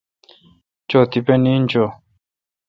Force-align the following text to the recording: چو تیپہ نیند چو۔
چو 0.89 0.99
تیپہ 1.11 1.35
نیند 1.43 1.65
چو۔ 1.71 1.83